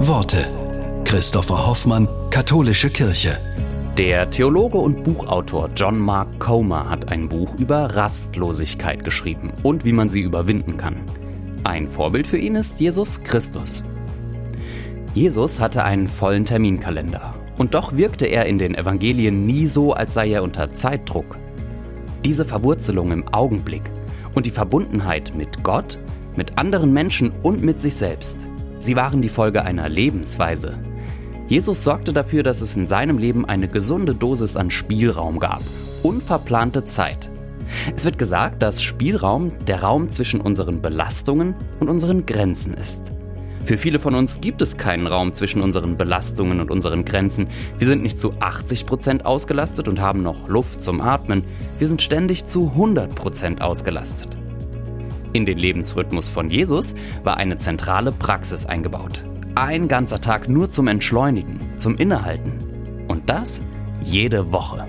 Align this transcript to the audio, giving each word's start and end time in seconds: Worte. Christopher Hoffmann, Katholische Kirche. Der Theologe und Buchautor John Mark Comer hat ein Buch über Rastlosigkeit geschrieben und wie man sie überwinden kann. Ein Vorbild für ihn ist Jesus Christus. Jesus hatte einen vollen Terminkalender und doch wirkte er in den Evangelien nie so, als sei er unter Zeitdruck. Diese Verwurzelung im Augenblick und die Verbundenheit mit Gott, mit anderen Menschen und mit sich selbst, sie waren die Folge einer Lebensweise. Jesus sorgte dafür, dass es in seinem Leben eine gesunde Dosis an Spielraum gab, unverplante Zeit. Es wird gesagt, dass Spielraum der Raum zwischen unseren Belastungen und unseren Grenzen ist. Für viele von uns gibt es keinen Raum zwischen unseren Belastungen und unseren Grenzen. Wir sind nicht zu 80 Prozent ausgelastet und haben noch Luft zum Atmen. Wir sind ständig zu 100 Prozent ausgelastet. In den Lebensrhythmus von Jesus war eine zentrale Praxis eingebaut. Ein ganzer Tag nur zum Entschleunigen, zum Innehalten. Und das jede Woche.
Worte. 0.00 0.46
Christopher 1.04 1.66
Hoffmann, 1.66 2.06
Katholische 2.30 2.90
Kirche. 2.90 3.38
Der 3.96 4.28
Theologe 4.28 4.76
und 4.76 5.02
Buchautor 5.02 5.70
John 5.74 5.98
Mark 5.98 6.38
Comer 6.38 6.90
hat 6.90 7.10
ein 7.10 7.30
Buch 7.30 7.54
über 7.54 7.96
Rastlosigkeit 7.96 9.02
geschrieben 9.02 9.54
und 9.62 9.86
wie 9.86 9.94
man 9.94 10.10
sie 10.10 10.20
überwinden 10.20 10.76
kann. 10.76 10.96
Ein 11.64 11.88
Vorbild 11.88 12.26
für 12.26 12.36
ihn 12.36 12.56
ist 12.56 12.78
Jesus 12.78 13.22
Christus. 13.22 13.84
Jesus 15.14 15.60
hatte 15.60 15.82
einen 15.82 16.08
vollen 16.08 16.44
Terminkalender 16.44 17.34
und 17.56 17.72
doch 17.72 17.96
wirkte 17.96 18.26
er 18.26 18.44
in 18.44 18.58
den 18.58 18.74
Evangelien 18.74 19.46
nie 19.46 19.66
so, 19.66 19.94
als 19.94 20.12
sei 20.12 20.30
er 20.30 20.42
unter 20.42 20.72
Zeitdruck. 20.72 21.38
Diese 22.22 22.44
Verwurzelung 22.44 23.12
im 23.12 23.26
Augenblick 23.32 23.90
und 24.34 24.44
die 24.44 24.50
Verbundenheit 24.50 25.32
mit 25.34 25.64
Gott, 25.64 25.98
mit 26.36 26.58
anderen 26.58 26.92
Menschen 26.92 27.32
und 27.42 27.62
mit 27.62 27.80
sich 27.80 27.94
selbst, 27.94 28.38
sie 28.78 28.96
waren 28.96 29.22
die 29.22 29.28
Folge 29.28 29.64
einer 29.64 29.88
Lebensweise. 29.88 30.78
Jesus 31.48 31.84
sorgte 31.84 32.12
dafür, 32.12 32.42
dass 32.42 32.60
es 32.60 32.76
in 32.76 32.86
seinem 32.86 33.18
Leben 33.18 33.44
eine 33.44 33.68
gesunde 33.68 34.14
Dosis 34.14 34.56
an 34.56 34.70
Spielraum 34.70 35.38
gab, 35.38 35.62
unverplante 36.02 36.84
Zeit. 36.84 37.30
Es 37.94 38.04
wird 38.04 38.18
gesagt, 38.18 38.62
dass 38.62 38.82
Spielraum 38.82 39.52
der 39.66 39.82
Raum 39.82 40.08
zwischen 40.08 40.40
unseren 40.40 40.80
Belastungen 40.82 41.54
und 41.80 41.88
unseren 41.88 42.26
Grenzen 42.26 42.74
ist. 42.74 43.12
Für 43.64 43.78
viele 43.78 43.98
von 43.98 44.14
uns 44.14 44.40
gibt 44.40 44.62
es 44.62 44.76
keinen 44.76 45.08
Raum 45.08 45.32
zwischen 45.32 45.60
unseren 45.60 45.96
Belastungen 45.96 46.60
und 46.60 46.70
unseren 46.70 47.04
Grenzen. 47.04 47.48
Wir 47.78 47.88
sind 47.88 48.02
nicht 48.02 48.16
zu 48.16 48.32
80 48.38 48.86
Prozent 48.86 49.26
ausgelastet 49.26 49.88
und 49.88 50.00
haben 50.00 50.22
noch 50.22 50.48
Luft 50.48 50.80
zum 50.80 51.00
Atmen. 51.00 51.42
Wir 51.78 51.88
sind 51.88 52.00
ständig 52.00 52.46
zu 52.46 52.68
100 52.68 53.12
Prozent 53.16 53.62
ausgelastet. 53.62 54.36
In 55.36 55.44
den 55.44 55.58
Lebensrhythmus 55.58 56.30
von 56.30 56.50
Jesus 56.50 56.94
war 57.22 57.36
eine 57.36 57.58
zentrale 57.58 58.10
Praxis 58.10 58.64
eingebaut. 58.64 59.22
Ein 59.54 59.86
ganzer 59.86 60.18
Tag 60.18 60.48
nur 60.48 60.70
zum 60.70 60.88
Entschleunigen, 60.88 61.60
zum 61.76 61.94
Innehalten. 61.96 63.04
Und 63.06 63.28
das 63.28 63.60
jede 64.02 64.50
Woche. 64.50 64.88